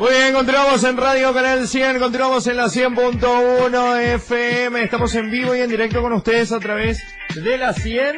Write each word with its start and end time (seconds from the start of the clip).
Muy 0.00 0.12
bien, 0.12 0.32
continuamos 0.32 0.82
en 0.84 0.96
Radio 0.96 1.34
Canal 1.34 1.68
100, 1.68 1.98
continuamos 1.98 2.46
en 2.46 2.56
la 2.56 2.68
100.1 2.68 4.00
FM, 4.14 4.82
estamos 4.82 5.14
en 5.14 5.30
vivo 5.30 5.54
y 5.54 5.60
en 5.60 5.68
directo 5.68 6.00
con 6.00 6.14
ustedes 6.14 6.52
a 6.52 6.58
través 6.58 7.02
de 7.34 7.58
la 7.58 7.74
100 7.74 8.16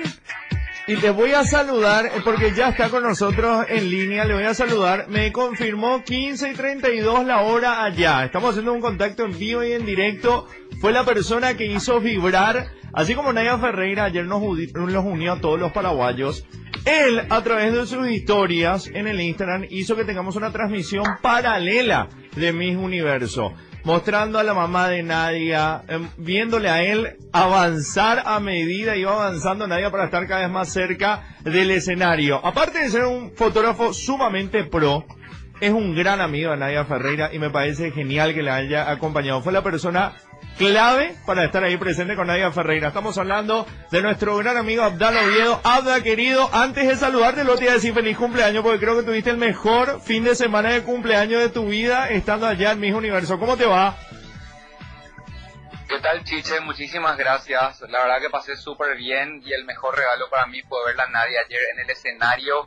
y 0.87 0.95
te 0.99 1.11
voy 1.11 1.33
a 1.33 1.43
saludar 1.43 2.07
eh, 2.07 2.11
porque 2.23 2.53
ya 2.55 2.69
está 2.69 2.89
con 2.89 3.03
nosotros 3.03 3.67
en 3.69 3.91
línea, 3.91 4.25
le 4.25 4.35
voy 4.35 4.45
a 4.45 4.55
saludar, 4.55 5.09
me 5.09 5.33
confirmó 5.33 6.05
15 6.05 6.53
y 6.53 6.55
32 6.55 7.27
la 7.27 7.41
hora 7.41 7.83
allá, 7.83 8.27
estamos 8.27 8.51
haciendo 8.51 8.73
un 8.73 8.81
contacto 8.81 9.25
en 9.25 9.37
vivo 9.37 9.65
y 9.65 9.73
en 9.73 9.85
directo, 9.85 10.47
fue 10.81 10.93
la 10.93 11.05
persona 11.05 11.57
que 11.57 11.67
hizo 11.67 11.99
vibrar, 11.99 12.69
así 12.93 13.17
como 13.17 13.33
Nadia 13.33 13.59
Ferreira 13.59 14.05
ayer 14.05 14.25
nos, 14.25 14.41
nos 14.41 15.05
unió 15.05 15.33
a 15.33 15.41
todos 15.41 15.59
los 15.59 15.73
paraguayos, 15.73 16.45
él, 16.85 17.23
a 17.31 17.43
través 17.43 17.73
de 17.73 17.87
sus 17.87 18.09
historias 18.09 18.89
en 18.89 19.07
el 19.07 19.21
Instagram, 19.21 19.67
hizo 19.71 19.95
que 19.95 20.05
tengamos 20.05 20.37
una 20.37 20.51
transmisión 20.51 21.05
paralela 21.21 22.09
de 22.35 22.53
Miss 22.53 22.77
Universo, 22.77 23.53
mostrando 23.85 24.39
a 24.39 24.43
la 24.43 24.55
mamá 24.55 24.89
de 24.89 25.03
Nadia, 25.03 25.83
em, 25.87 26.09
viéndole 26.17 26.69
a 26.69 26.83
él 26.83 27.17
avanzar 27.33 28.23
a 28.27 28.41
medida, 28.41 28.97
iba 28.97 29.13
avanzando 29.13 29.67
Nadia 29.67 29.91
para 29.91 30.07
estar 30.07 30.27
cada 30.27 30.43
vez 30.43 30.51
más 30.51 30.73
cerca 30.73 31.37
del 31.41 31.71
escenario. 31.71 32.45
Aparte 32.45 32.81
de 32.81 32.91
ser 32.91 33.05
un 33.05 33.33
fotógrafo 33.33 33.93
sumamente 33.93 34.65
pro, 34.65 35.05
es 35.61 35.71
un 35.71 35.95
gran 35.95 36.21
amigo 36.21 36.51
de 36.51 36.57
Nadia 36.57 36.85
Ferreira 36.85 37.31
y 37.33 37.39
me 37.39 37.51
parece 37.51 37.93
genial 37.93 38.35
que 38.35 38.43
le 38.43 38.51
haya 38.51 38.91
acompañado. 38.91 39.41
Fue 39.43 39.53
la 39.53 39.63
persona 39.63 40.15
clave 40.59 41.17
para 41.27 41.45
estar 41.45 41.65
ahí 41.65 41.77
presente 41.77 42.17
con 42.17 42.27
Nadia 42.27 42.51
Ferreira. 42.53 42.89
Estamos 42.89 43.17
hablando 43.19 43.67
de 43.91 44.03
nuestro 44.03 44.37
gran 44.37 44.57
amigo 44.57 44.83
Abdal 44.83 45.17
Oviedo. 45.17 45.61
Abda, 45.65 46.03
querido, 46.03 46.49
antes 46.53 46.87
de 46.87 46.97
saludarte, 46.97 47.45
lo 47.45 47.57
te 47.57 47.65
iba 47.65 47.73
a 47.73 47.77
decir 47.77 47.95
feliz 47.95 48.17
cumpleaños 48.17 48.63
porque 48.63 48.79
creo 48.79 48.97
que 48.97 49.03
tuviste 49.03 49.31
el 49.31 49.37
mejor 49.37 50.01
fin 50.01 50.25
de 50.25 50.35
semana 50.35 50.71
de 50.71 50.83
cumpleaños 50.83 51.41
de 51.41 51.49
tu 51.49 51.67
vida 51.67 52.09
estando 52.11 52.47
allá 52.47 52.73
en 52.73 52.81
Mis 52.81 52.95
Universo. 52.95 53.39
¿Cómo 53.39 53.57
te 53.57 53.67
va? 53.67 53.97
¿Qué 55.89 55.99
tal, 55.99 56.25
Chiche? 56.25 56.61
Muchísimas 56.61 57.19
gracias. 57.19 57.83
La 57.83 58.03
verdad 58.03 58.21
que 58.21 58.31
pasé 58.31 58.57
súper 58.57 58.97
bien 58.97 59.43
y 59.45 59.53
el 59.53 59.65
mejor 59.65 59.97
regalo 59.97 60.31
para 60.31 60.47
mí 60.47 60.63
fue 60.63 60.79
verla 60.87 61.05
a 61.05 61.11
Nadia 61.11 61.41
ayer 61.45 61.61
en 61.75 61.81
el 61.81 61.91
escenario 61.91 62.67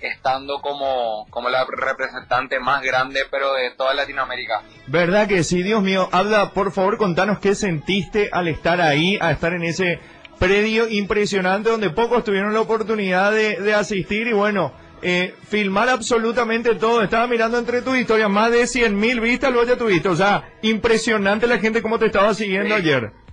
estando 0.00 0.60
como, 0.60 1.26
como 1.30 1.48
la 1.48 1.64
representante 1.64 2.58
más 2.60 2.82
grande, 2.82 3.20
pero 3.30 3.54
de 3.54 3.70
toda 3.70 3.94
Latinoamérica. 3.94 4.62
¿Verdad 4.86 5.28
que 5.28 5.44
sí? 5.44 5.62
Dios 5.62 5.82
mío, 5.82 6.08
habla, 6.12 6.50
por 6.50 6.72
favor, 6.72 6.98
contanos 6.98 7.38
qué 7.38 7.54
sentiste 7.54 8.28
al 8.32 8.48
estar 8.48 8.80
ahí, 8.80 9.18
a 9.20 9.32
estar 9.32 9.52
en 9.54 9.64
ese 9.64 9.98
predio 10.38 10.88
impresionante 10.88 11.70
donde 11.70 11.90
pocos 11.90 12.24
tuvieron 12.24 12.52
la 12.52 12.60
oportunidad 12.60 13.32
de, 13.32 13.74
asistir 13.74 14.26
y 14.26 14.32
bueno, 14.32 14.72
eh, 15.02 15.34
filmar 15.48 15.88
absolutamente 15.88 16.74
todo. 16.74 17.02
Estaba 17.02 17.26
mirando 17.26 17.58
entre 17.58 17.82
tus 17.82 17.96
historias, 17.96 18.30
más 18.30 18.50
de 18.50 18.66
100 18.66 18.98
mil 18.98 19.20
vistas 19.20 19.52
lo 19.52 19.64
ya 19.64 19.76
tuviste. 19.76 20.08
O 20.08 20.16
sea, 20.16 20.52
impresionante 20.62 21.46
la 21.46 21.58
gente 21.58 21.82
como 21.82 21.98
te 21.98 22.06
estaba 22.06 22.34
siguiendo 22.34 22.74
ayer 22.74 23.23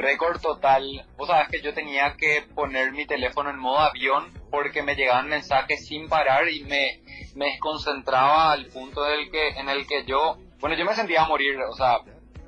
récord 0.00 0.40
total. 0.40 1.06
Vos 1.16 1.28
sabés 1.28 1.48
que 1.48 1.60
yo 1.60 1.74
tenía 1.74 2.16
que 2.16 2.42
poner 2.54 2.92
mi 2.92 3.06
teléfono 3.06 3.50
en 3.50 3.58
modo 3.58 3.78
avión 3.78 4.32
porque 4.50 4.82
me 4.82 4.94
llegaban 4.94 5.28
mensajes 5.28 5.86
sin 5.86 6.08
parar 6.08 6.48
y 6.48 6.64
me, 6.64 7.00
me 7.34 7.46
desconcentraba 7.46 8.52
al 8.52 8.66
punto 8.66 9.04
del 9.04 9.30
que, 9.30 9.48
en 9.50 9.68
el 9.68 9.86
que 9.86 10.04
yo, 10.04 10.38
bueno, 10.58 10.76
yo 10.76 10.84
me 10.84 10.94
sentía 10.94 11.24
morir, 11.24 11.56
o 11.62 11.74
sea, 11.74 12.00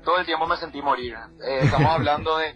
todo 0.03 0.17
el 0.17 0.25
tiempo 0.25 0.45
me 0.47 0.57
sentí 0.57 0.81
morir. 0.81 1.15
Eh, 1.45 1.59
estamos 1.63 1.89
hablando 1.95 2.37
de, 2.37 2.53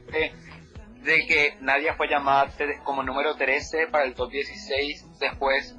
de, 1.02 1.26
que 1.28 1.58
Nadia 1.62 1.96
fue 1.96 2.08
llamada 2.08 2.52
como 2.84 3.04
número 3.04 3.36
13 3.36 3.88
para 3.88 4.06
el 4.06 4.14
top 4.14 4.32
16, 4.32 5.20
después 5.20 5.76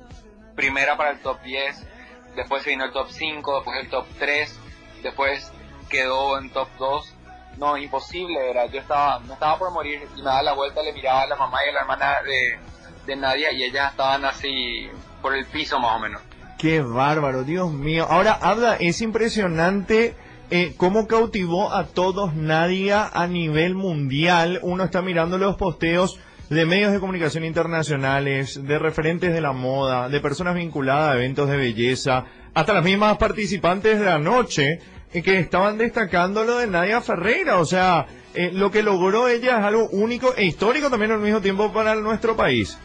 primera 0.57 0.97
para 0.97 1.11
el 1.11 1.21
top 1.21 1.41
10, 1.43 1.87
después 2.35 2.65
vino 2.65 2.85
el 2.85 2.93
top 2.93 3.09
5, 3.11 3.55
después 3.57 3.81
el 3.81 3.91
top 3.91 4.07
3, 4.19 4.61
después 5.03 5.53
quedó 5.89 6.39
en 6.39 6.51
top 6.51 6.69
2 6.79 7.18
no, 7.59 7.77
imposible 7.77 8.51
era. 8.51 8.67
Yo 8.67 8.81
estaba, 8.81 9.21
me 9.21 9.35
estaba 9.35 9.59
por 9.59 9.73
morir 9.73 10.01
y 10.15 10.19
me 10.19 10.25
daba 10.25 10.43
la 10.43 10.55
vuelta, 10.55 10.83
le 10.83 10.93
miraba 10.93 11.23
a 11.23 11.27
la 11.27 11.37
mamá 11.37 11.59
y 11.65 11.71
a 11.71 11.73
la 11.73 11.81
hermana 11.81 12.17
de, 12.25 12.59
de 13.07 13.17
Nadia 13.17 13.53
y 13.53 13.65
ellas 13.65 13.91
estaban 13.91 14.25
así 14.25 14.89
por 15.21 15.35
el 15.35 15.45
piso 15.47 15.79
más 15.79 15.97
o 15.97 15.99
menos. 15.99 16.23
Qué 16.59 16.81
bárbaro, 16.81 17.45
Dios 17.45 17.71
mío. 17.73 18.07
Ahora, 18.09 18.33
habla, 18.33 18.77
es 18.81 19.01
impresionante 19.01 20.17
eh, 20.51 20.75
cómo 20.77 21.07
cautivó 21.07 21.73
a 21.73 21.87
todos 21.87 22.35
Nadia 22.35 23.09
a 23.13 23.27
nivel 23.27 23.75
mundial. 23.75 24.59
Uno 24.63 24.85
está 24.85 25.03
mirando 25.03 25.39
los 25.39 25.57
posteos 25.57 26.19
de 26.51 26.65
medios 26.65 26.93
de 26.93 27.01
comunicación 27.01 27.45
internacionales, 27.45 28.67
de 28.67 28.79
referentes 28.79 29.33
de 29.33 29.41
la 29.41 29.53
moda, 29.53 30.09
de 30.09 30.21
personas 30.21 30.55
vinculadas 30.55 31.13
a 31.13 31.17
eventos 31.17 31.49
de 31.49 31.59
belleza, 31.59 32.25
hasta 32.55 32.73
las 32.73 32.85
mismas 32.85 33.19
participantes 33.19 33.99
de 33.99 34.07
la 34.07 34.19
noche 34.19 34.81
que 35.13 35.39
estaban 35.39 35.79
destacando 35.79 36.45
lo 36.45 36.59
de 36.59 36.67
Nadia 36.67 37.01
Ferreira. 37.01 37.59
O 37.59 37.65
sea, 37.65 38.07
eh, 38.35 38.51
lo 38.53 38.71
que 38.71 38.83
logró 38.83 39.29
ella 39.29 39.59
es 39.59 39.65
algo 39.65 39.89
único 39.91 40.35
e 40.37 40.45
histórico 40.45 40.91
también 40.91 41.13
al 41.13 41.21
mismo 41.21 41.41
tiempo 41.41 41.73
para 41.73 41.95
nuestro 41.95 42.37
país. 42.37 42.79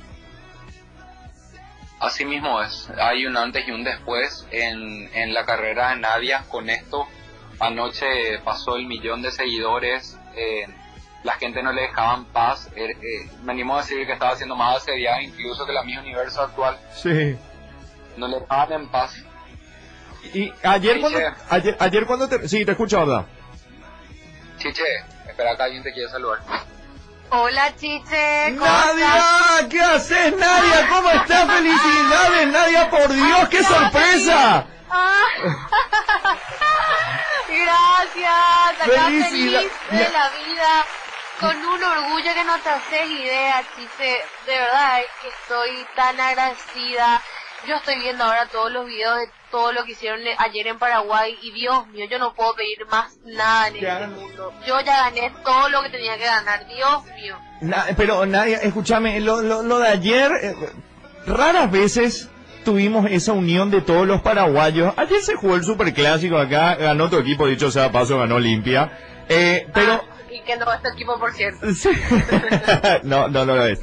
Así 2.00 2.26
mismo 2.26 2.62
es. 2.62 2.90
Hay 2.98 3.26
un 3.26 3.38
antes 3.38 3.66
y 3.68 3.72
un 3.72 3.84
después 3.84 4.46
en, 4.52 5.10
en 5.14 5.34
la 5.34 5.46
carrera 5.46 5.92
de 5.92 6.02
Nadia 6.02 6.44
con 6.50 6.70
esto. 6.70 7.08
Anoche 7.60 8.40
pasó 8.44 8.76
el 8.76 8.88
millón 8.88 9.22
de 9.22 9.32
seguidores. 9.32 10.20
Eh, 10.36 10.68
la 11.24 11.34
gente 11.34 11.64
no 11.64 11.72
le 11.72 11.84
dejaba 11.84 12.16
en 12.16 12.26
paz. 12.26 12.70
Eh, 12.76 12.96
me 13.44 13.54
animo 13.54 13.76
a 13.76 13.82
decir 13.82 14.06
que 14.06 14.14
estaba 14.14 14.34
haciendo 14.34 14.56
más 14.56 14.78
asediada 14.78 15.22
incluso 15.22 15.66
que 15.66 15.72
la 15.72 15.84
misma 15.84 16.02
universo 16.02 16.42
actual. 16.42 16.78
Sí. 16.94 17.38
No 18.18 18.28
le 18.28 18.40
dejaban 18.42 18.82
en 18.82 18.88
paz. 18.90 19.24
Y 20.34 20.54
ayer 20.64 21.00
cuando, 21.00 21.20
ayer, 21.50 21.78
ayer 21.80 22.06
cuando 22.06 22.30
te, 22.30 22.48
sí, 22.48 22.66
te 22.66 22.72
escucho, 22.72 23.00
hablar. 23.00 23.26
Chiche, 24.58 24.84
espera 25.28 25.56
que 25.58 25.64
alguien 25.64 25.84
te 25.84 25.92
quiere 25.92 26.10
saludar. 26.10 26.40
Hola, 27.30 27.76
Chiche. 27.76 28.52
Nadia, 28.52 29.68
¿qué 29.70 29.82
haces, 29.82 30.36
Nadia? 30.38 30.88
¿Cómo 30.88 31.10
estás? 31.10 31.52
Felicidades, 31.52 32.48
Nadia, 32.48 32.90
por 32.90 33.12
Dios, 33.12 33.50
qué 33.50 33.64
sorpresa. 33.64 34.66
Ah. 34.90 35.26
Gracias, 37.48 38.82
acá 38.82 39.06
feliz 39.06 39.72
de 39.90 40.10
la 40.10 40.30
vida, 40.30 40.86
con 41.40 41.56
un 41.58 41.84
orgullo 41.84 42.34
que 42.34 42.44
no 42.44 42.60
te 42.60 42.70
haces 42.70 43.10
idea, 43.10 43.64
Chiche. 43.76 44.26
De 44.46 44.58
verdad 44.58 45.00
es 45.02 45.08
que 45.22 45.28
estoy 45.30 45.88
tan 45.96 46.20
agradecida. 46.20 47.22
Yo 47.68 47.76
estoy 47.76 48.00
viendo 48.00 48.24
ahora 48.24 48.46
todos 48.52 48.72
los 48.72 48.86
videos 48.86 49.20
de 49.20 49.30
todo 49.50 49.72
lo 49.72 49.86
que 49.86 49.94
hicieron 49.94 50.20
ayer 50.38 50.68
en 50.68 50.78
Paraguay 50.80 51.38
y 51.42 51.52
Dios 51.52 51.88
mío, 51.88 52.06
yo 52.10 52.20
no 52.20 52.34
puedo 52.34 52.56
pedir 52.56 52.86
más 52.92 53.18
nada 53.24 53.70
en 53.70 53.76
este 53.78 54.08
mundo. 54.08 54.54
Yo 54.68 54.82
ya 54.82 55.10
gané 55.10 55.32
todo 55.44 55.70
lo 55.70 55.82
que 55.84 55.90
tenía 55.90 56.18
que 56.18 56.26
ganar, 56.26 56.68
Dios 56.68 57.04
mío. 57.16 57.38
pero 57.96 58.26
nadie, 58.26 58.60
escúchame, 58.64 59.22
lo, 59.22 59.42
lo, 59.42 59.80
de 59.80 59.88
ayer, 59.88 60.32
eh, 60.42 60.56
raras 61.26 61.72
veces 61.72 62.30
tuvimos 62.66 63.10
esa 63.10 63.32
unión 63.32 63.72
de 63.72 63.82
todos 63.82 64.06
los 64.08 64.22
paraguayos. 64.22 64.94
Ayer 64.98 65.22
se 65.22 65.36
jugó 65.36 65.56
el 65.56 65.64
superclásico 65.64 66.38
acá, 66.38 66.76
ganó 66.76 67.10
tu 67.10 67.18
equipo, 67.18 67.48
dicho 67.48 67.72
sea 67.72 67.92
paso, 67.92 68.18
ganó 68.18 68.36
Olimpia. 68.36 68.92
Eh, 69.30 69.68
pero... 69.74 69.94
Ah, 69.94 70.14
y 70.32 70.42
que 70.42 70.58
no 70.58 70.74
este 70.74 70.90
equipo, 70.90 71.20
por 71.20 71.32
cierto. 71.32 71.66
no, 73.04 73.28
no, 73.30 73.46
no 73.46 73.56
lo 73.56 73.66
es. 73.68 73.80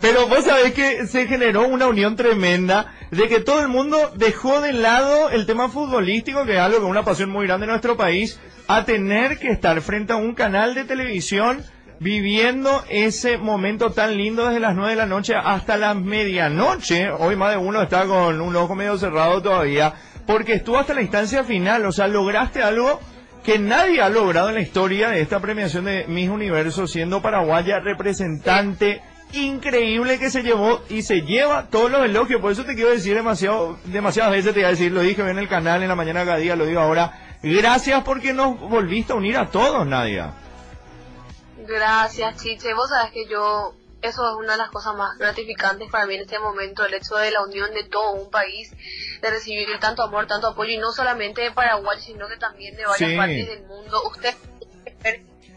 Pero 0.00 0.26
vos 0.28 0.44
sabés 0.44 0.72
que 0.72 1.06
se 1.06 1.26
generó 1.26 1.68
una 1.68 1.86
unión 1.86 2.16
tremenda 2.16 2.94
de 3.10 3.28
que 3.28 3.40
todo 3.40 3.60
el 3.60 3.68
mundo 3.68 4.12
dejó 4.16 4.60
de 4.60 4.72
lado 4.72 5.30
el 5.30 5.46
tema 5.46 5.68
futbolístico, 5.68 6.44
que 6.44 6.54
es 6.54 6.60
algo 6.60 6.78
que 6.78 6.84
es 6.84 6.90
una 6.90 7.04
pasión 7.04 7.30
muy 7.30 7.46
grande 7.46 7.64
en 7.64 7.70
nuestro 7.70 7.96
país, 7.96 8.38
a 8.68 8.84
tener 8.84 9.38
que 9.38 9.48
estar 9.50 9.80
frente 9.80 10.12
a 10.12 10.16
un 10.16 10.34
canal 10.34 10.74
de 10.74 10.84
televisión 10.84 11.64
viviendo 11.98 12.82
ese 12.88 13.36
momento 13.36 13.90
tan 13.90 14.16
lindo 14.16 14.46
desde 14.46 14.60
las 14.60 14.74
nueve 14.74 14.92
de 14.92 14.96
la 14.96 15.06
noche 15.06 15.34
hasta 15.34 15.76
la 15.76 15.94
medianoche. 15.94 17.10
Hoy 17.10 17.36
más 17.36 17.50
de 17.50 17.58
uno 17.58 17.82
está 17.82 18.06
con 18.06 18.40
un 18.40 18.56
ojo 18.56 18.74
medio 18.74 18.96
cerrado 18.96 19.42
todavía, 19.42 19.92
porque 20.26 20.54
estuvo 20.54 20.78
hasta 20.78 20.94
la 20.94 21.02
instancia 21.02 21.44
final, 21.44 21.84
o 21.84 21.92
sea, 21.92 22.06
lograste 22.06 22.62
algo 22.62 23.00
que 23.44 23.58
nadie 23.58 24.00
ha 24.00 24.08
logrado 24.08 24.50
en 24.50 24.54
la 24.54 24.60
historia 24.60 25.08
de 25.10 25.20
esta 25.20 25.40
premiación 25.40 25.84
de 25.84 26.06
Miss 26.06 26.28
Universo, 26.28 26.86
siendo 26.86 27.20
paraguaya 27.20 27.80
representante 27.80 29.02
increíble 29.32 30.18
que 30.18 30.30
se 30.30 30.42
llevó 30.42 30.82
y 30.88 31.02
se 31.02 31.22
lleva 31.22 31.68
todos 31.68 31.90
los 31.90 32.04
elogios. 32.04 32.40
Por 32.40 32.52
eso 32.52 32.64
te 32.64 32.74
quiero 32.74 32.90
decir 32.90 33.14
demasiado, 33.14 33.78
demasiadas 33.84 34.32
veces 34.32 34.52
te 34.54 34.60
voy 34.60 34.66
a 34.66 34.70
decir, 34.70 34.92
lo 34.92 35.00
dije 35.00 35.22
en 35.22 35.38
el 35.38 35.48
canal 35.48 35.82
en 35.82 35.88
la 35.88 35.94
mañana 35.94 36.24
cada 36.24 36.36
día, 36.36 36.56
lo 36.56 36.66
digo 36.66 36.80
ahora. 36.80 37.38
Gracias 37.42 38.02
porque 38.04 38.32
nos 38.32 38.58
volviste 38.60 39.12
a 39.12 39.16
unir 39.16 39.36
a 39.36 39.46
todos, 39.46 39.86
Nadia. 39.86 40.34
Gracias, 41.66 42.42
Chiche. 42.42 42.74
Vos 42.74 42.90
sabes 42.90 43.12
que 43.12 43.26
yo 43.28 43.74
eso 44.02 44.28
es 44.30 44.36
una 44.36 44.52
de 44.52 44.58
las 44.58 44.70
cosas 44.70 44.94
más 44.96 45.18
gratificantes 45.18 45.90
para 45.90 46.06
mí 46.06 46.14
en 46.14 46.22
este 46.22 46.38
momento, 46.38 46.84
el 46.84 46.94
hecho 46.94 47.16
de 47.16 47.30
la 47.30 47.42
unión 47.42 47.72
de 47.74 47.84
todo 47.84 48.12
un 48.12 48.30
país, 48.30 48.72
de 49.20 49.30
recibir 49.30 49.66
tanto 49.78 50.02
amor, 50.02 50.26
tanto 50.26 50.48
apoyo, 50.48 50.70
y 50.70 50.78
no 50.78 50.92
solamente 50.92 51.42
de 51.42 51.50
Paraguay, 51.50 51.98
sino 52.00 52.26
que 52.28 52.36
también 52.36 52.76
de 52.76 52.86
varias 52.86 53.12
partes 53.12 53.46
del 53.48 53.62
mundo. 53.66 54.02
Usted, 54.10 54.34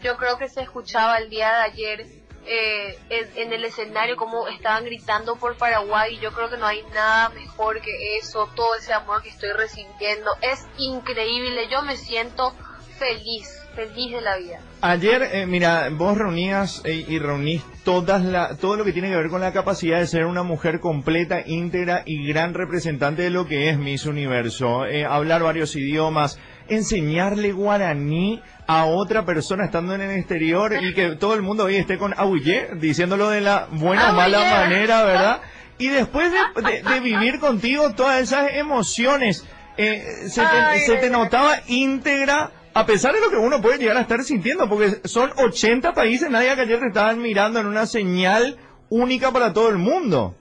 yo 0.02 0.16
creo 0.16 0.36
que 0.38 0.48
se 0.48 0.60
escuchaba 0.60 1.18
el 1.18 1.30
día 1.30 1.48
de 1.48 1.62
ayer 1.62 2.06
eh, 2.46 2.98
en, 3.08 3.52
el 3.52 3.64
escenario, 3.64 4.16
como 4.16 4.48
estaban 4.48 4.84
gritando 4.84 5.36
por 5.36 5.56
Paraguay. 5.56 6.18
Yo 6.20 6.32
creo 6.32 6.50
que 6.50 6.56
no 6.56 6.66
hay 6.66 6.82
nada 6.94 7.30
mejor 7.30 7.80
que 7.80 8.18
eso, 8.18 8.48
todo 8.54 8.74
ese 8.76 8.92
amor 8.92 9.22
que 9.22 9.30
estoy 9.30 9.50
recibiendo. 9.52 10.30
Es 10.42 10.66
increíble, 10.78 11.68
yo 11.70 11.82
me 11.82 11.96
siento 11.96 12.54
feliz, 12.98 13.48
feliz 13.74 14.12
de 14.12 14.20
la 14.20 14.36
vida. 14.36 14.60
Ayer, 14.80 15.22
eh, 15.32 15.46
mira, 15.46 15.88
vos 15.90 16.16
reunías 16.16 16.82
eh, 16.84 17.04
y 17.08 17.18
reunís 17.18 17.62
todas 17.84 18.24
la, 18.24 18.56
todo 18.56 18.76
lo 18.76 18.84
que 18.84 18.92
tiene 18.92 19.10
que 19.10 19.16
ver 19.16 19.28
con 19.28 19.40
la 19.40 19.52
capacidad 19.52 19.98
de 19.98 20.06
ser 20.06 20.26
una 20.26 20.42
mujer 20.42 20.80
completa, 20.80 21.42
íntegra 21.44 22.02
y 22.06 22.26
gran 22.26 22.54
representante 22.54 23.22
de 23.22 23.30
lo 23.30 23.46
que 23.46 23.70
es 23.70 23.78
Miss 23.78 24.06
Universo. 24.06 24.86
Eh, 24.86 25.04
hablar 25.04 25.42
varios 25.42 25.74
idiomas, 25.76 26.38
enseñarle 26.68 27.52
guaraní 27.52 28.42
a 28.66 28.86
otra 28.86 29.24
persona 29.24 29.64
estando 29.66 29.94
en 29.94 30.00
el 30.00 30.18
exterior 30.18 30.74
y 30.82 30.94
que 30.94 31.16
todo 31.16 31.34
el 31.34 31.42
mundo 31.42 31.64
hoy 31.64 31.76
esté 31.76 31.98
con 31.98 32.14
abuye, 32.16 32.68
diciéndolo 32.76 33.30
de 33.30 33.40
la 33.40 33.68
buena 33.70 34.10
o 34.10 34.14
mala 34.14 34.38
manera, 34.38 35.04
¿verdad? 35.04 35.40
Y 35.78 35.88
después 35.88 36.32
de, 36.32 37.00
vivir 37.00 37.40
contigo 37.40 37.94
todas 37.94 38.22
esas 38.22 38.52
emociones, 38.54 39.44
se, 39.76 40.28
se 40.28 40.96
te 40.96 41.10
notaba 41.10 41.60
íntegra 41.66 42.52
a 42.74 42.86
pesar 42.86 43.14
de 43.14 43.20
lo 43.20 43.30
que 43.30 43.36
uno 43.36 43.62
puede 43.62 43.78
llegar 43.78 43.96
a 43.96 44.00
estar 44.00 44.22
sintiendo, 44.24 44.68
porque 44.68 45.00
son 45.04 45.30
80 45.36 45.94
países, 45.94 46.28
nadie 46.28 46.54
que 46.56 46.62
ayer 46.62 46.80
te 46.80 46.88
estaban 46.88 47.22
mirando 47.22 47.60
en 47.60 47.66
una 47.66 47.86
señal 47.86 48.58
única 48.88 49.30
para 49.30 49.52
todo 49.52 49.68
el 49.68 49.78
mundo. 49.78 50.34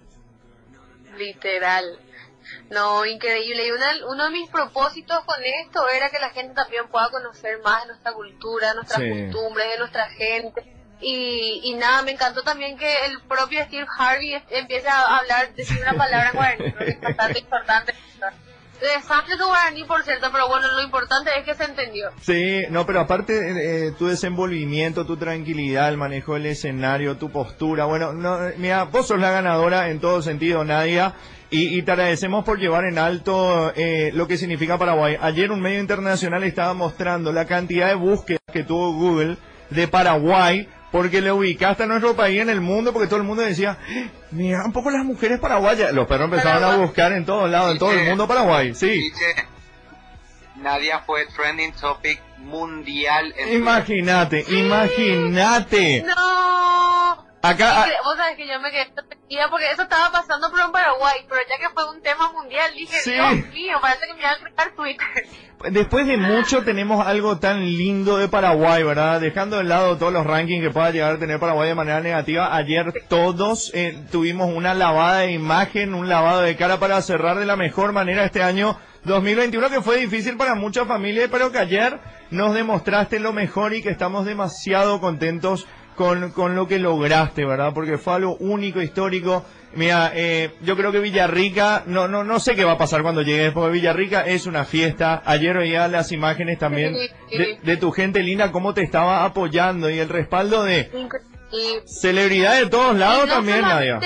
Literal. 1.15 1.99
No, 2.69 3.05
increíble. 3.05 3.67
Y 3.67 3.71
uno 4.03 4.25
de 4.25 4.31
mis 4.31 4.49
propósitos 4.49 5.23
con 5.25 5.43
esto 5.43 5.87
era 5.89 6.09
que 6.09 6.19
la 6.19 6.29
gente 6.29 6.53
también 6.53 6.87
pueda 6.87 7.09
conocer 7.09 7.59
más 7.63 7.81
de 7.81 7.87
nuestra 7.89 8.13
cultura, 8.13 8.69
de 8.69 8.75
nuestras 8.75 8.99
costumbres, 8.99 9.69
de 9.69 9.77
nuestra 9.79 10.09
gente. 10.09 10.73
Y, 11.01 11.61
y 11.63 11.73
nada, 11.75 12.01
me 12.01 12.11
encantó 12.11 12.43
también 12.43 12.77
que 12.77 13.05
el 13.05 13.21
propio 13.21 13.63
Steve 13.65 13.85
Harvey 13.97 14.41
empiece 14.49 14.87
a 14.87 15.17
hablar, 15.17 15.53
decir 15.53 15.77
una 15.81 15.97
palabra 15.97 16.29
en 16.29 16.35
guaraní, 16.35 16.73
que 16.73 16.89
es 16.89 17.01
bastante 17.01 17.39
importante 17.39 17.93
desastre 18.83 19.37
tu 19.37 19.45
guaraní, 19.45 19.83
por 19.85 20.03
cierto, 20.03 20.29
pero 20.31 20.47
bueno, 20.47 20.67
lo 20.71 20.81
importante 20.81 21.31
es 21.37 21.45
que 21.45 21.55
se 21.55 21.63
entendió. 21.63 22.09
Sí, 22.21 22.63
no, 22.69 22.85
pero 22.85 23.01
aparte 23.01 23.87
eh, 23.87 23.91
tu 23.97 24.07
desenvolvimiento, 24.07 25.05
tu 25.05 25.17
tranquilidad, 25.17 25.89
el 25.89 25.97
manejo 25.97 26.33
del 26.33 26.47
escenario, 26.47 27.17
tu 27.17 27.31
postura, 27.31 27.85
bueno, 27.85 28.13
no, 28.13 28.39
mira, 28.57 28.83
vos 28.83 29.07
sos 29.07 29.19
la 29.19 29.31
ganadora 29.31 29.89
en 29.89 29.99
todo 29.99 30.21
sentido, 30.21 30.63
Nadia. 30.63 31.13
Y, 31.53 31.77
y 31.77 31.83
te 31.83 31.91
agradecemos 31.91 32.43
por 32.43 32.57
llevar 32.57 32.83
en 32.85 32.97
alto 32.97 33.71
eh, 33.75 34.09
lo 34.15 34.27
que 34.27 34.37
significa 34.37 34.79
Paraguay. 34.79 35.17
Ayer 35.21 35.51
un 35.51 35.61
medio 35.61 35.79
internacional 35.79 36.43
estaba 36.43 36.73
mostrando 36.73 37.31
la 37.31 37.45
cantidad 37.45 37.89
de 37.89 37.93
búsquedas 37.93 38.41
que 38.51 38.63
tuvo 38.63 38.91
Google 38.93 39.37
de 39.69 39.87
Paraguay 39.87 40.67
porque 40.91 41.21
le 41.21 41.31
ubicaste 41.31 41.83
a 41.83 41.85
nuestro 41.85 42.15
país 42.15 42.41
en 42.41 42.49
el 42.49 42.59
mundo, 42.59 42.91
porque 42.91 43.07
todo 43.07 43.17
el 43.17 43.25
mundo 43.25 43.43
decía, 43.43 43.77
mira 44.31 44.65
un 44.65 44.73
poco 44.73 44.89
las 44.89 45.05
mujeres 45.05 45.39
paraguayas. 45.39 45.93
Los 45.93 46.07
perros 46.07 46.25
empezaron 46.25 46.63
a 46.63 46.77
buscar 46.77 47.11
en 47.13 47.23
todos 47.23 47.47
lados, 47.49 47.73
en 47.73 47.77
todo 47.77 47.91
el 47.91 48.09
mundo 48.09 48.27
Paraguay, 48.27 48.73
sí. 48.73 49.11
Nadia 50.55 51.01
fue 51.05 51.27
trending 51.35 51.73
topic 51.73 52.19
mundial. 52.39 53.31
Imagínate, 53.51 54.43
imagínate. 54.49 56.03
No. 56.03 56.62
Acá, 57.45 57.85
vos 58.05 58.15
sabés 58.15 58.37
que 58.37 58.47
yo 58.47 58.57
me 58.61 58.71
quedé 58.71 58.89
porque 59.49 59.69
eso 59.71 59.83
estaba 59.83 60.11
pasando 60.11 60.49
por 60.49 60.59
un 60.59 60.71
Paraguay, 60.71 61.25
pero 61.27 61.41
ya 61.49 61.57
que 61.57 61.73
fue 61.73 61.89
un 61.89 62.01
tema 62.01 62.31
mundial, 62.31 62.71
dije, 62.73 62.95
Dios 63.03 63.53
mío, 63.53 63.77
parece 63.81 64.07
que 64.07 64.13
me 64.13 64.19
iban 64.19 64.35
a 64.35 64.37
crear 64.37 64.75
Twitter. 64.75 65.07
Después 65.71 66.07
de 66.07 66.17
mucho 66.17 66.63
tenemos 66.63 67.05
algo 67.05 67.39
tan 67.39 67.61
lindo 67.63 68.17
de 68.17 68.27
Paraguay, 68.27 68.83
¿verdad? 68.83 69.21
Dejando 69.21 69.57
de 69.57 69.65
lado 69.65 69.97
todos 69.97 70.11
los 70.11 70.25
rankings 70.25 70.63
que 70.63 70.71
pueda 70.71 70.91
llegar 70.91 71.15
a 71.15 71.19
tener 71.19 71.39
Paraguay 71.39 71.69
de 71.69 71.75
manera 71.75 72.01
negativa, 72.01 72.55
ayer 72.55 72.93
todos 73.07 73.71
eh, 73.73 73.97
tuvimos 74.11 74.49
una 74.53 74.73
lavada 74.73 75.19
de 75.19 75.31
imagen, 75.31 75.93
un 75.93 76.09
lavado 76.09 76.41
de 76.41 76.55
cara 76.55 76.79
para 76.79 77.01
cerrar 77.01 77.37
de 77.39 77.45
la 77.45 77.55
mejor 77.55 77.91
manera 77.93 78.25
este 78.25 78.43
año 78.43 78.77
2021 79.03 79.69
que 79.69 79.81
fue 79.81 79.97
difícil 79.97 80.37
para 80.37 80.55
muchas 80.55 80.87
familias, 80.87 81.29
pero 81.31 81.51
que 81.51 81.59
ayer 81.59 81.99
nos 82.29 82.53
demostraste 82.53 83.19
lo 83.19 83.33
mejor 83.33 83.73
y 83.73 83.81
que 83.81 83.89
estamos 83.89 84.25
demasiado 84.25 84.99
contentos 85.01 85.67
con, 85.95 86.31
con 86.31 86.55
lo 86.55 86.67
que 86.67 86.79
lograste, 86.79 87.45
¿verdad? 87.45 87.71
Porque 87.73 87.97
fue 87.97 88.13
algo 88.13 88.35
único, 88.37 88.81
histórico. 88.81 89.45
Mira, 89.75 90.11
eh, 90.13 90.51
yo 90.61 90.77
creo 90.77 90.91
que 90.91 90.99
Villarrica, 90.99 91.83
no, 91.87 92.07
no, 92.07 92.23
no 92.23 92.39
sé 92.39 92.55
qué 92.55 92.63
va 92.63 92.73
a 92.73 92.77
pasar 92.77 93.01
cuando 93.01 93.21
llegues, 93.23 93.51
porque 93.53 93.73
Villarrica 93.73 94.21
es 94.21 94.45
una 94.45 94.65
fiesta. 94.65 95.21
Ayer 95.25 95.57
veía 95.57 95.87
las 95.87 96.11
imágenes 96.11 96.59
también 96.59 96.95
de, 97.63 97.77
tu 97.77 97.91
gente 97.91 98.21
linda, 98.21 98.51
cómo 98.51 98.73
te 98.73 98.81
estaba 98.83 99.25
apoyando 99.25 99.89
y 99.89 99.99
el 99.99 100.09
respaldo 100.09 100.63
de 100.63 100.91
celebridad 101.85 102.59
de 102.59 102.67
todos 102.67 102.95
lados 102.95 103.27
también, 103.29 103.61
Nadia. 103.61 103.99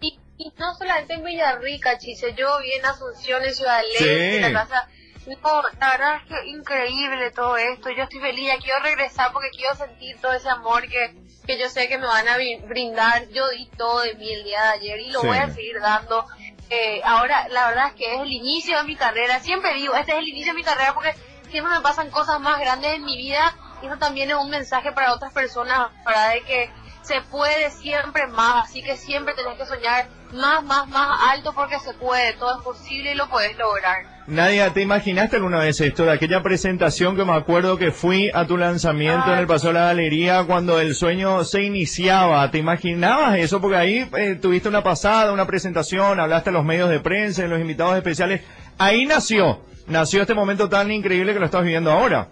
y, 0.00 0.52
no 0.58 0.74
solamente 0.74 1.14
en 1.14 1.24
Villarrica, 1.24 1.98
chise, 1.98 2.34
yo 2.36 2.58
vi 2.60 2.72
en 2.72 2.86
Asunción, 2.86 3.44
en 3.44 3.54
Ciudad 3.54 3.80
en 4.00 4.42
la 4.42 4.52
casa 4.52 4.88
no, 5.36 5.62
la 5.80 5.90
verdad 5.90 6.16
es 6.16 6.22
que 6.24 6.48
increíble 6.48 7.30
todo 7.30 7.56
esto. 7.56 7.90
Yo 7.90 8.04
estoy 8.04 8.20
feliz, 8.20 8.46
ya 8.46 8.58
quiero 8.58 8.80
regresar 8.80 9.32
porque 9.32 9.50
quiero 9.50 9.74
sentir 9.74 10.20
todo 10.20 10.32
ese 10.32 10.48
amor 10.48 10.88
que, 10.88 11.14
que 11.46 11.58
yo 11.58 11.68
sé 11.68 11.88
que 11.88 11.98
me 11.98 12.06
van 12.06 12.28
a 12.28 12.36
brindar. 12.66 13.28
Yo 13.28 13.48
di 13.50 13.66
todo 13.76 14.00
de 14.00 14.14
mí 14.14 14.32
el 14.32 14.44
día 14.44 14.62
de 14.62 14.68
ayer 14.68 15.00
y 15.00 15.10
lo 15.10 15.22
voy 15.22 15.38
a 15.38 15.50
seguir 15.50 15.80
dando. 15.80 16.26
Eh, 16.70 17.00
ahora, 17.04 17.48
la 17.48 17.68
verdad 17.68 17.86
es 17.88 17.94
que 17.94 18.14
es 18.14 18.20
el 18.20 18.32
inicio 18.32 18.78
de 18.78 18.84
mi 18.84 18.96
carrera. 18.96 19.40
Siempre 19.40 19.74
digo, 19.74 19.94
este 19.94 20.12
es 20.12 20.18
el 20.18 20.28
inicio 20.28 20.52
de 20.52 20.58
mi 20.58 20.64
carrera 20.64 20.94
porque 20.94 21.14
siempre 21.50 21.72
me 21.74 21.80
pasan 21.80 22.10
cosas 22.10 22.40
más 22.40 22.60
grandes 22.60 22.94
en 22.94 23.04
mi 23.04 23.16
vida 23.16 23.54
y 23.82 23.86
eso 23.86 23.96
también 23.96 24.30
es 24.30 24.36
un 24.36 24.50
mensaje 24.50 24.92
para 24.92 25.14
otras 25.14 25.32
personas, 25.32 25.90
para 26.04 26.30
de 26.30 26.42
que 26.42 26.70
se 27.02 27.22
puede 27.22 27.70
siempre 27.70 28.26
más, 28.26 28.68
así 28.68 28.82
que 28.82 28.96
siempre 28.96 29.34
tenés 29.34 29.56
que 29.56 29.66
soñar 29.66 30.08
más, 30.32 30.64
más, 30.64 30.88
más 30.88 31.18
alto 31.32 31.52
porque 31.54 31.78
se 31.80 31.94
puede, 31.94 32.34
todo 32.34 32.58
es 32.58 32.64
posible 32.64 33.12
y 33.12 33.14
lo 33.14 33.28
puedes 33.28 33.56
lograr. 33.56 34.18
Nadia, 34.26 34.74
¿te 34.74 34.82
imaginaste 34.82 35.36
alguna 35.36 35.60
vez 35.60 35.80
esto, 35.80 36.04
de 36.04 36.12
aquella 36.12 36.42
presentación 36.42 37.16
que 37.16 37.24
me 37.24 37.34
acuerdo 37.34 37.78
que 37.78 37.92
fui 37.92 38.30
a 38.34 38.46
tu 38.46 38.58
lanzamiento 38.58 39.32
en 39.32 39.38
el 39.38 39.46
Paseo 39.46 39.68
de 39.68 39.78
la 39.78 39.86
Galería 39.86 40.44
cuando 40.44 40.78
el 40.80 40.94
sueño 40.94 41.44
se 41.44 41.62
iniciaba? 41.62 42.50
¿Te 42.50 42.58
imaginabas 42.58 43.38
eso? 43.38 43.60
Porque 43.60 43.76
ahí 43.78 44.10
eh, 44.18 44.34
tuviste 44.34 44.68
una 44.68 44.82
pasada, 44.82 45.32
una 45.32 45.46
presentación, 45.46 46.20
hablaste 46.20 46.50
a 46.50 46.52
los 46.52 46.64
medios 46.64 46.90
de 46.90 47.00
prensa, 47.00 47.44
a 47.44 47.48
los 47.48 47.58
invitados 47.58 47.96
especiales. 47.96 48.42
Ahí 48.76 49.06
nació, 49.06 49.62
nació 49.86 50.20
este 50.20 50.34
momento 50.34 50.68
tan 50.68 50.90
increíble 50.90 51.32
que 51.32 51.40
lo 51.40 51.46
estás 51.46 51.62
viviendo 51.62 51.90
ahora. 51.90 52.28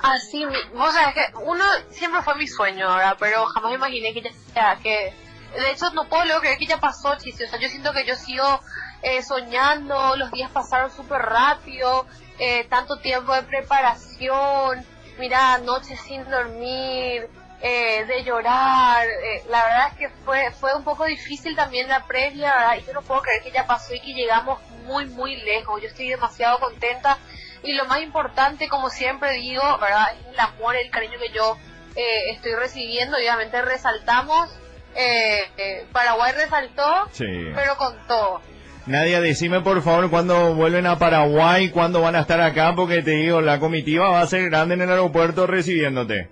Así, 0.00 0.42
vos 0.74 0.94
sabés 0.94 1.14
que 1.14 1.26
uno 1.44 1.64
siempre 1.90 2.22
fue 2.22 2.34
mi 2.36 2.46
sueño 2.46 2.88
ahora, 2.88 3.14
pero 3.20 3.44
jamás 3.44 3.74
imaginé 3.74 4.14
que 4.14 4.22
ya 4.54 4.78
que 4.82 5.12
de 5.54 5.70
hecho 5.70 5.90
no 5.90 6.08
puedo 6.08 6.24
luego 6.24 6.40
creer 6.40 6.58
que 6.58 6.66
ya 6.66 6.78
pasó, 6.78 7.16
chiste, 7.16 7.44
o 7.46 7.48
sea, 7.48 7.58
yo 7.58 7.68
siento 7.68 7.92
que 7.92 8.04
yo 8.04 8.14
sigo 8.16 8.60
eh, 9.02 9.22
soñando, 9.22 10.16
los 10.16 10.30
días 10.30 10.50
pasaron 10.50 10.90
súper 10.90 11.22
rápido, 11.22 12.06
eh, 12.38 12.64
tanto 12.64 12.98
tiempo 12.98 13.34
de 13.34 13.42
preparación, 13.42 14.84
mira, 15.18 15.58
noches 15.58 16.00
sin 16.00 16.28
dormir, 16.28 17.28
eh, 17.60 18.04
de 18.06 18.24
llorar, 18.24 19.06
la 19.48 19.64
verdad 19.64 19.88
es 19.92 19.98
que 19.98 20.08
fue, 20.24 20.50
fue 20.50 20.74
un 20.74 20.84
poco 20.84 21.04
difícil 21.04 21.56
también 21.56 21.88
la 21.88 22.04
previa, 22.04 22.76
y 22.76 22.84
yo 22.84 22.92
no 22.92 23.02
puedo 23.02 23.22
creer 23.22 23.42
que 23.42 23.50
ya 23.50 23.66
pasó 23.66 23.94
y 23.94 24.00
que 24.00 24.12
llegamos 24.12 24.60
muy, 24.84 25.06
muy 25.06 25.36
lejos, 25.36 25.80
yo 25.80 25.88
estoy 25.88 26.08
demasiado 26.08 26.58
contenta. 26.60 27.18
Y 27.62 27.72
lo 27.72 27.86
más 27.86 28.02
importante, 28.02 28.68
como 28.68 28.90
siempre 28.90 29.32
digo, 29.32 29.62
¿verdad? 29.78 30.08
El 30.30 30.38
amor, 30.38 30.76
el 30.76 30.90
cariño 30.90 31.18
que 31.18 31.30
yo 31.30 31.56
eh, 31.96 32.30
estoy 32.30 32.54
recibiendo. 32.54 33.16
Obviamente 33.16 33.60
resaltamos, 33.62 34.50
eh, 34.96 35.50
eh, 35.56 35.86
Paraguay 35.92 36.32
resaltó, 36.32 37.08
pero 37.18 37.76
con 37.76 37.94
todo. 38.06 38.40
Nadia, 38.86 39.20
decime 39.20 39.60
por 39.60 39.82
favor 39.82 40.10
cuándo 40.10 40.54
vuelven 40.54 40.86
a 40.86 40.98
Paraguay, 40.98 41.70
cuándo 41.70 42.02
van 42.02 42.16
a 42.16 42.20
estar 42.20 42.40
acá, 42.40 42.74
porque 42.76 43.02
te 43.02 43.12
digo, 43.12 43.40
la 43.40 43.58
comitiva 43.58 44.10
va 44.10 44.20
a 44.20 44.26
ser 44.26 44.50
grande 44.50 44.74
en 44.74 44.82
el 44.82 44.90
aeropuerto 44.90 45.46
recibiéndote 45.46 46.28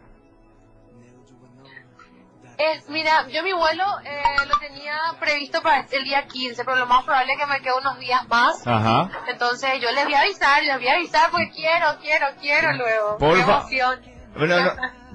mira, 2.88 3.26
yo 3.28 3.42
mi 3.42 3.52
vuelo 3.52 3.84
eh, 4.04 4.22
lo 4.48 4.58
tenía 4.58 4.96
previsto 5.18 5.62
para 5.62 5.86
el 5.90 6.04
día 6.04 6.26
15, 6.26 6.64
pero 6.64 6.76
lo 6.76 6.86
más 6.86 7.04
probable 7.04 7.32
es 7.32 7.38
que 7.38 7.46
me 7.46 7.60
quede 7.60 7.72
unos 7.78 7.98
días 7.98 8.28
más. 8.28 8.66
Ajá. 8.66 9.10
Entonces 9.28 9.80
yo 9.80 9.90
les 9.92 10.04
voy 10.04 10.14
a 10.14 10.20
avisar, 10.20 10.62
les 10.62 10.76
voy 10.76 10.88
a 10.88 10.94
avisar 10.94 11.30
porque 11.30 11.50
quiero, 11.50 11.86
quiero, 12.00 12.26
quiero 12.40 12.72
luego. 12.74 13.18
Por 13.18 13.38
emoción. 13.38 14.00
Bueno, 14.36 14.56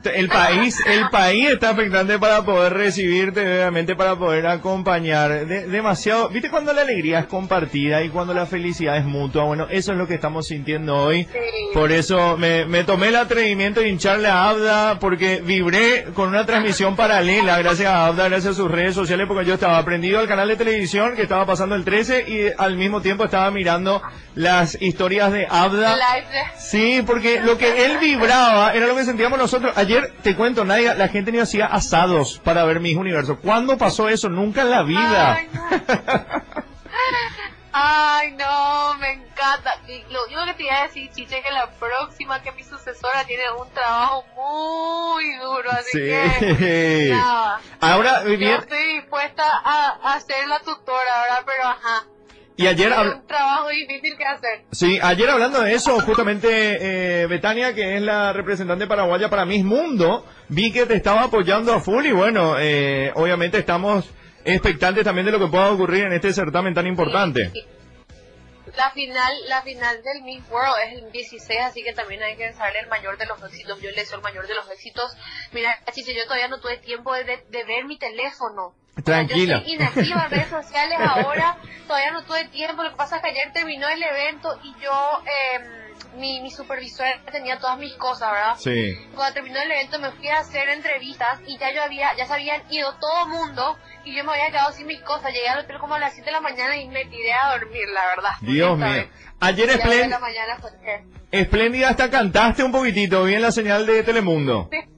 el 0.03 0.29
país, 0.29 0.77
el 0.85 1.09
país 1.09 1.49
está 1.49 1.71
expectante 1.71 2.19
para 2.19 2.43
poder 2.43 2.73
recibirte, 2.73 3.41
obviamente 3.41 3.95
para 3.95 4.15
poder 4.15 4.47
acompañar. 4.47 5.45
demasiado, 5.47 6.29
¿viste 6.29 6.49
cuando 6.49 6.73
la 6.73 6.81
alegría 6.81 7.19
es 7.19 7.25
compartida 7.25 8.03
y 8.03 8.09
cuando 8.09 8.33
la 8.33 8.45
felicidad 8.45 8.97
es 8.97 9.05
mutua? 9.05 9.43
Bueno, 9.43 9.67
eso 9.69 9.91
es 9.91 9.97
lo 9.97 10.07
que 10.07 10.15
estamos 10.15 10.47
sintiendo 10.47 10.95
hoy. 10.95 11.27
Por 11.73 11.91
eso 11.91 12.37
me, 12.37 12.65
me, 12.65 12.83
tomé 12.83 13.09
el 13.09 13.15
atrevimiento 13.15 13.81
de 13.81 13.89
hincharle 13.89 14.27
a 14.27 14.49
Abda 14.49 14.99
porque 14.99 15.41
vibré 15.41 16.05
con 16.13 16.29
una 16.29 16.45
transmisión 16.45 16.95
paralela 16.95 17.57
gracias 17.59 17.89
a 17.89 18.07
Abda, 18.07 18.29
gracias 18.29 18.53
a 18.53 18.57
sus 18.57 18.71
redes 18.71 18.95
sociales 18.95 19.27
porque 19.27 19.45
yo 19.45 19.55
estaba 19.55 19.77
aprendido 19.77 20.19
al 20.19 20.27
canal 20.27 20.47
de 20.47 20.55
televisión 20.55 21.15
que 21.15 21.23
estaba 21.23 21.45
pasando 21.45 21.75
el 21.75 21.83
13 21.83 22.25
y 22.27 22.51
al 22.57 22.77
mismo 22.77 23.01
tiempo 23.01 23.25
estaba 23.25 23.49
mirando 23.51 24.01
las 24.35 24.79
historias 24.81 25.31
de 25.31 25.47
Abda. 25.49 25.97
Sí, 26.57 27.03
porque 27.05 27.41
lo 27.41 27.57
que 27.57 27.85
él 27.85 27.97
vibraba 27.99 28.73
era 28.73 28.87
lo 28.87 28.95
que 28.95 29.03
sentíamos 29.03 29.37
nosotros 29.37 29.73
ayer 29.87 30.13
te 30.23 30.35
cuento, 30.35 30.63
Nadia, 30.65 30.93
la 30.93 31.07
gente 31.07 31.31
ni 31.31 31.39
hacía 31.39 31.65
asados 31.67 32.39
para 32.43 32.63
ver 32.65 32.79
mis 32.79 32.95
universos. 32.97 33.37
¿Cuándo 33.41 33.77
pasó 33.77 34.09
eso? 34.09 34.29
Nunca 34.29 34.61
en 34.61 34.69
la 34.71 34.83
vida. 34.83 35.33
Ay, 35.35 35.47
no. 35.53 35.63
Ay, 37.79 38.31
no, 38.31 38.95
me 38.95 39.11
encanta. 39.13 39.77
Y 39.87 40.03
lo 40.11 40.25
único 40.25 40.45
que 40.45 40.53
te 40.55 40.63
iba 40.63 40.79
a 40.79 40.83
decir, 40.87 41.11
Chiche, 41.13 41.43
que 41.43 41.51
la 41.51 41.69
próxima 41.69 42.41
que 42.41 42.51
mi 42.53 42.63
sucesora 42.63 43.23
tiene 43.25 43.43
un 43.51 43.69
trabajo 43.71 44.25
muy 44.35 45.35
duro, 45.37 45.69
así 45.71 45.91
Sí. 45.91 45.99
que 45.99 47.09
nada. 47.13 47.59
Ahora, 47.79 48.23
Yo 48.23 48.35
bien, 48.37 48.55
estoy 48.55 48.83
dispuesta 48.95 49.43
a, 49.63 50.13
a 50.13 50.19
ser 50.21 50.47
la 50.47 50.57
tutora, 50.59 51.21
¿verdad? 51.21 51.43
Pero 51.45 51.63
ajá. 51.65 52.03
Y 52.57 52.67
ayer... 52.67 52.91
Es 52.91 52.97
un 52.97 53.27
trabajo 53.27 53.69
difícil 53.69 54.17
que 54.17 54.25
hacer. 54.25 54.65
Sí, 54.71 54.99
ayer 55.01 55.29
hablando 55.29 55.61
de 55.61 55.73
eso, 55.73 55.99
justamente 56.01 57.21
eh, 57.21 57.27
Betania, 57.27 57.73
que 57.73 57.95
es 57.95 58.01
la 58.01 58.33
representante 58.33 58.87
paraguaya 58.87 59.29
para 59.29 59.45
Miss 59.45 59.63
Mundo, 59.63 60.25
vi 60.49 60.71
que 60.71 60.87
te 60.87 60.95
estaba 60.95 61.23
apoyando 61.23 61.73
a 61.73 61.79
full 61.79 62.05
y 62.05 62.11
bueno, 62.11 62.55
eh, 62.59 63.11
obviamente 63.15 63.59
estamos 63.59 64.09
expectantes 64.43 65.03
también 65.03 65.25
de 65.25 65.33
lo 65.33 65.39
que 65.39 65.47
pueda 65.47 65.71
ocurrir 65.71 66.05
en 66.05 66.13
este 66.13 66.33
certamen 66.33 66.73
tan 66.73 66.87
importante. 66.87 67.51
Sí. 67.53 67.63
La 68.75 68.91
final, 68.91 69.33
la 69.47 69.61
final 69.61 70.03
del 70.03 70.23
Miss 70.23 70.43
World 70.49 70.75
es 70.85 71.03
el 71.03 71.11
16, 71.11 71.59
así 71.61 71.83
que 71.83 71.93
también 71.93 72.21
hay 72.21 72.35
que 72.35 72.47
desearle 72.47 72.79
el 72.79 72.87
mayor 72.87 73.17
de 73.17 73.25
los 73.25 73.41
éxitos. 73.43 73.79
Yo 73.81 73.89
le 73.89 73.95
deseo 73.95 74.17
el 74.17 74.23
mayor 74.23 74.45
de 74.45 74.55
los 74.55 74.69
éxitos. 74.69 75.15
Mira, 75.51 75.79
Chiche, 75.91 76.13
yo 76.13 76.23
todavía 76.25 76.47
no 76.47 76.59
tuve 76.59 76.77
tiempo 76.77 77.13
de, 77.13 77.23
de 77.23 77.63
ver 77.63 77.85
mi 77.85 77.97
teléfono. 77.97 78.75
Tranquila. 79.03 79.53
Yo 79.53 79.59
estoy 79.59 79.73
inactiva 79.75 80.23
en 80.25 80.31
redes 80.31 80.49
sociales 80.49 80.97
ahora, 81.07 81.57
todavía 81.87 82.11
no 82.11 82.23
tuve 82.23 82.45
tiempo. 82.49 82.83
Lo 82.83 82.91
que 82.91 82.95
pasa 82.97 83.17
es 83.17 83.21
que 83.23 83.29
ayer 83.29 83.51
terminó 83.53 83.87
el 83.89 84.01
evento 84.01 84.59
y 84.63 84.73
yo, 84.83 85.21
eh, 85.25 85.93
mi, 86.17 86.41
mi 86.41 86.49
supervisor 86.51 87.05
tenía 87.31 87.59
todas 87.59 87.77
mis 87.77 87.93
cosas, 87.93 88.31
¿verdad? 88.31 88.55
Sí. 88.57 88.95
Cuando 89.15 89.33
terminó 89.35 89.59
el 89.61 89.71
evento 89.71 89.99
me 89.99 90.11
fui 90.11 90.27
a 90.29 90.39
hacer 90.39 90.67
entrevistas 90.69 91.39
y 91.47 91.57
ya 91.57 91.71
yo 91.73 91.83
había, 91.83 92.15
ya 92.15 92.25
se 92.25 92.33
habían 92.33 92.61
ido 92.71 92.93
todo 92.99 93.23
el 93.25 93.29
mundo 93.29 93.77
y 94.03 94.15
yo 94.15 94.23
me 94.23 94.31
había 94.31 94.47
quedado 94.47 94.71
sin 94.71 94.87
mis 94.87 95.01
cosas. 95.01 95.31
Llegué 95.33 95.47
al 95.49 95.59
hotel 95.59 95.77
como 95.79 95.95
a 95.95 95.99
las 95.99 96.13
7 96.13 96.25
de 96.25 96.31
la 96.31 96.41
mañana 96.41 96.75
y 96.77 96.87
me 96.87 97.05
tiré 97.05 97.33
a 97.33 97.51
dormir, 97.57 97.87
la 97.93 98.05
verdad. 98.07 98.31
Dios 98.41 98.77
mío. 98.77 99.07
Ayer 99.39 99.67
Ya 99.67 99.73
de 99.77 99.83
esplénd- 99.83 100.09
la 100.09 100.19
mañana 100.19 100.57
fue 100.59 100.71
que- 100.83 101.03
espléndida 101.31 101.89
hasta 101.89 102.09
cantaste 102.09 102.63
un 102.63 102.71
poquitito, 102.71 103.23
bien 103.25 103.41
la 103.41 103.51
señal 103.51 103.85
de 103.85 104.01
Telemundo. 104.03 104.69
Sí. 104.71 104.79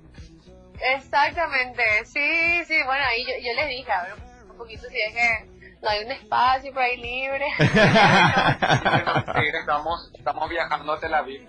Exactamente, 0.95 1.83
sí, 2.05 2.63
sí, 2.65 2.75
bueno, 2.85 3.03
ahí 3.09 3.25
yo, 3.25 3.33
yo 3.41 3.53
les 3.55 3.67
dije, 3.69 3.91
a 3.91 4.03
ver, 4.03 4.13
un 4.49 4.57
poquito 4.57 4.87
si 4.89 4.99
es 4.99 5.13
que 5.13 5.45
no 5.81 5.89
hay 5.89 6.05
un 6.05 6.11
espacio 6.11 6.73
por 6.73 6.83
ahí 6.83 6.97
libre. 6.97 7.45
Estamos, 9.59 10.11
estamos 10.13 10.49
viajando 10.49 10.93
a 10.93 10.99
Tel 10.99 11.13
Aviv. 11.13 11.47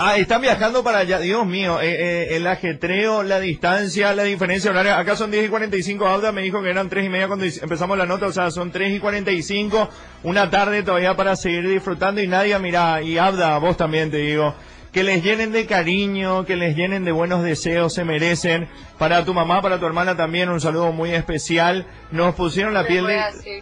Ah, 0.00 0.16
están 0.16 0.40
viajando 0.40 0.84
para 0.84 0.98
allá. 0.98 1.18
Dios 1.18 1.44
mío, 1.44 1.80
eh, 1.80 1.90
eh, 1.90 2.36
el 2.36 2.46
ajetreo, 2.46 3.24
la 3.24 3.40
distancia, 3.40 4.14
la 4.14 4.22
diferencia 4.22 4.70
horaria. 4.70 4.96
Acá 4.96 5.16
son 5.16 5.32
10 5.32 5.46
y 5.46 5.48
45. 5.48 6.06
Auda 6.06 6.30
me 6.30 6.42
dijo 6.42 6.62
que 6.62 6.70
eran 6.70 6.88
3 6.88 7.06
y 7.06 7.08
media 7.08 7.26
cuando 7.26 7.44
empezamos 7.44 7.98
la 7.98 8.06
nota. 8.06 8.26
O 8.26 8.32
sea, 8.32 8.52
son 8.52 8.70
3 8.70 8.94
y 8.94 9.00
45. 9.00 9.88
Una 10.22 10.50
tarde 10.50 10.84
todavía 10.84 11.16
para 11.16 11.34
seguir 11.34 11.68
disfrutando. 11.68 12.20
Y 12.20 12.28
Nadia, 12.28 12.60
mira, 12.60 13.02
y 13.02 13.18
Abda, 13.18 13.58
vos 13.58 13.76
también 13.76 14.12
te 14.12 14.18
digo. 14.18 14.54
Que 14.92 15.04
les 15.04 15.22
llenen 15.22 15.52
de 15.52 15.66
cariño, 15.66 16.44
que 16.44 16.56
les 16.56 16.74
llenen 16.76 17.04
de 17.04 17.12
buenos 17.12 17.44
deseos, 17.44 17.94
se 17.94 18.04
merecen. 18.04 18.68
Para 18.98 19.24
tu 19.24 19.34
mamá, 19.34 19.62
para 19.62 19.78
tu 19.78 19.86
hermana 19.86 20.16
también, 20.16 20.48
un 20.48 20.60
saludo 20.60 20.92
muy 20.92 21.10
especial. 21.10 21.86
Nos 22.10 22.34
pusieron 22.34 22.74
la 22.74 22.86
piel 22.86 23.06
de, 23.06 23.20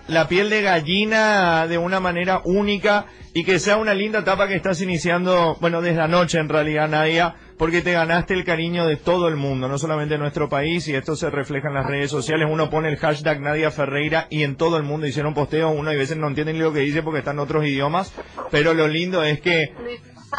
la 0.08 0.28
piel 0.28 0.48
de 0.50 0.62
gallina 0.62 1.66
de 1.66 1.78
una 1.78 2.00
manera 2.00 2.40
única 2.44 3.06
y 3.34 3.44
que 3.44 3.58
sea 3.58 3.76
una 3.76 3.92
linda 3.92 4.20
etapa 4.20 4.48
que 4.48 4.54
estás 4.54 4.80
iniciando, 4.80 5.58
bueno, 5.60 5.82
desde 5.82 6.00
anoche 6.00 6.38
en 6.38 6.48
realidad, 6.48 6.88
Nadia, 6.88 7.34
porque 7.58 7.82
te 7.82 7.92
ganaste 7.92 8.32
el 8.32 8.44
cariño 8.44 8.86
de 8.86 8.96
todo 8.96 9.28
el 9.28 9.36
mundo, 9.36 9.68
no 9.68 9.76
solamente 9.76 10.14
de 10.14 10.20
nuestro 10.20 10.48
país, 10.48 10.88
y 10.88 10.94
esto 10.94 11.16
se 11.16 11.28
refleja 11.28 11.68
en 11.68 11.74
las 11.74 11.86
redes 11.86 12.10
sociales. 12.10 12.48
Uno 12.50 12.70
pone 12.70 12.88
el 12.88 12.96
hashtag 12.96 13.42
Nadia 13.42 13.70
Ferreira 13.70 14.26
y 14.30 14.42
en 14.42 14.56
todo 14.56 14.78
el 14.78 14.84
mundo 14.84 15.06
hicieron 15.06 15.34
posteo, 15.34 15.68
uno 15.68 15.92
y 15.92 15.96
veces 15.96 16.16
no 16.16 16.28
entienden 16.28 16.58
lo 16.58 16.72
que 16.72 16.80
dice 16.80 17.02
porque 17.02 17.18
están 17.18 17.36
en 17.36 17.40
otros 17.40 17.66
idiomas, 17.66 18.10
pero 18.50 18.72
lo 18.72 18.88
lindo 18.88 19.22
es 19.22 19.40
que 19.40 19.74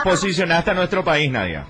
posicionaste 0.04 0.72
a 0.72 0.74
nuestro 0.74 1.04
país, 1.04 1.32
Nadia. 1.32 1.66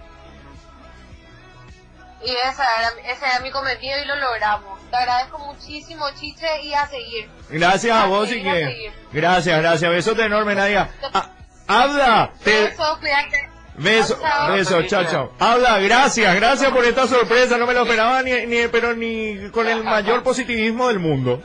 Y 2.24 2.32
esa 2.32 2.64
era, 2.80 2.90
ese 3.14 3.26
era 3.26 3.40
mi 3.42 3.52
cometido 3.52 3.98
y 4.02 4.06
lo 4.06 4.16
logramos. 4.16 4.80
Te 4.90 4.98
agradezco 4.98 5.40
muchísimo, 5.40 6.06
Chiche, 6.20 6.48
y 6.64 6.74
a 6.74 6.88
seguir. 6.88 7.30
Gracias 7.50 7.96
a 7.96 8.04
A 8.04 8.08
vos 8.08 8.28
y 8.30 8.34
seguir, 8.34 8.52
que... 8.52 8.92
Gracias, 9.14 9.60
gracias. 9.62 9.92
Besote 9.92 10.24
enorme, 10.24 10.56
Nadia. 10.56 10.90
Ah, 11.14 11.30
Abda, 11.68 12.32
te... 12.44 12.64
Beso, 12.70 12.98
cuídate. 13.00 13.50
Beso, 13.78 14.18
Chao. 14.20 14.54
beso, 14.54 14.82
chao, 14.84 15.04
chao. 15.06 15.34
Habla, 15.38 15.78
gracias, 15.80 16.36
gracias 16.36 16.72
por 16.72 16.84
esta 16.84 17.06
sorpresa, 17.06 17.58
no 17.58 17.68
me 17.68 17.76
lo 17.76 17.84
esperaba 17.84 18.24
ni, 18.24 18.48
ni 18.48 18.68
pero 18.70 18.96
ni 18.96 19.52
con 19.52 19.68
el 19.68 19.84
mayor 19.84 20.24
positivismo 20.24 20.88
del 20.88 20.98
mundo. 20.98 21.44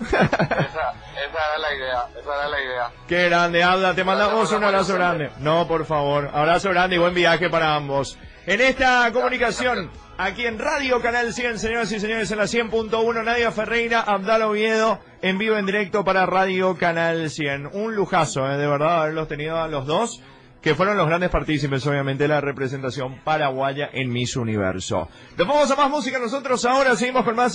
Esa, 1.32 1.40
era 1.48 1.58
la 1.58 1.74
idea, 1.74 2.04
esa 2.20 2.34
era 2.34 2.48
la 2.48 2.60
idea. 2.60 2.90
Qué 3.08 3.28
grande, 3.30 3.62
Habla, 3.62 3.94
te 3.94 4.04
mandamos 4.04 4.52
un 4.52 4.64
abrazo 4.64 4.94
grande. 4.94 5.30
No, 5.38 5.66
por 5.66 5.86
favor, 5.86 6.30
abrazo 6.30 6.68
grande 6.68 6.96
y 6.96 6.98
buen 6.98 7.14
viaje 7.14 7.48
para 7.48 7.74
ambos. 7.74 8.18
En 8.44 8.60
esta 8.60 9.10
comunicación, 9.14 9.90
aquí 10.18 10.44
en 10.44 10.58
Radio 10.58 11.00
Canal 11.00 11.32
100, 11.32 11.58
señoras 11.58 11.90
y 11.90 12.00
señores, 12.00 12.30
en 12.32 12.38
la 12.38 12.44
100.1, 12.44 13.24
Nadia 13.24 13.50
Ferreira, 13.50 14.00
Abdala 14.02 14.46
Oviedo, 14.46 14.98
en 15.22 15.38
vivo, 15.38 15.56
en 15.56 15.64
directo 15.64 16.04
para 16.04 16.26
Radio 16.26 16.76
Canal 16.76 17.30
100. 17.30 17.70
Un 17.72 17.94
lujazo, 17.94 18.46
eh, 18.50 18.58
de 18.58 18.66
verdad, 18.66 19.00
haberlos 19.02 19.28
tenido 19.28 19.58
a 19.58 19.68
los 19.68 19.86
dos, 19.86 20.20
que 20.60 20.74
fueron 20.74 20.96
los 20.96 21.08
grandes 21.08 21.30
partícipes, 21.30 21.86
obviamente, 21.86 22.24
de 22.24 22.28
la 22.28 22.40
representación 22.42 23.20
paraguaya 23.24 23.88
en 23.90 24.12
Miss 24.12 24.36
Universo. 24.36 25.08
Nos 25.36 25.48
vamos 25.48 25.70
a 25.70 25.76
más 25.76 25.90
música 25.90 26.18
nosotros 26.18 26.64
ahora, 26.66 26.94
seguimos 26.94 27.24
con 27.24 27.34
más... 27.34 27.50